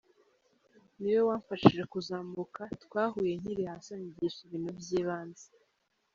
Ni 0.99 1.09
we 1.15 1.21
wamfashije 1.29 1.83
kuzamuka, 1.93 2.61
twahuye 2.83 3.33
nkiri 3.39 3.63
hasi 3.69 3.89
anyigisha 3.95 4.39
ibintu 4.43 4.69
by’ibanze. 4.79 5.45